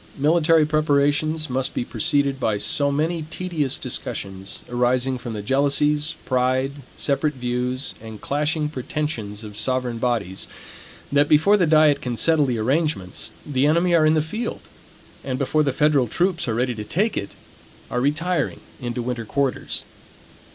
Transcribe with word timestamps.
Military 0.17 0.65
preparations 0.65 1.47
must 1.47 1.75
be 1.75 1.85
preceded 1.85 2.39
by 2.39 2.57
so 2.57 2.91
many 2.91 3.21
tedious 3.29 3.77
discussions, 3.77 4.63
arising 4.67 5.19
from 5.19 5.33
the 5.33 5.43
jealousies, 5.43 6.15
pride, 6.25 6.71
separate 6.95 7.35
views, 7.35 7.93
and 8.01 8.19
clashing 8.19 8.67
pretensions 8.67 9.43
of 9.43 9.55
sovereign 9.55 9.99
bodies, 9.99 10.47
that 11.11 11.27
before 11.29 11.55
the 11.55 11.67
diet 11.67 12.01
can 12.01 12.17
settle 12.17 12.47
the 12.47 12.57
arrangements, 12.57 13.31
the 13.45 13.67
enemy 13.67 13.93
are 13.93 14.07
in 14.07 14.15
the 14.15 14.23
field; 14.23 14.61
and 15.23 15.37
before 15.37 15.61
the 15.61 15.71
federal 15.71 16.07
troops 16.07 16.47
are 16.47 16.55
ready 16.55 16.73
to 16.73 16.83
take 16.83 17.15
it, 17.15 17.35
are 17.91 18.01
retiring 18.01 18.59
into 18.79 19.03
winter 19.03 19.23
quarters. 19.23 19.83